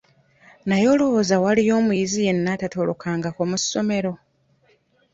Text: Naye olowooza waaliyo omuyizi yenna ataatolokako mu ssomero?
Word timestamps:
Naye 0.67 0.85
olowooza 0.93 1.35
waaliyo 1.43 1.73
omuyizi 1.81 2.19
yenna 2.27 2.49
ataatolokako 2.55 3.41
mu 3.49 3.57
ssomero? 3.61 4.11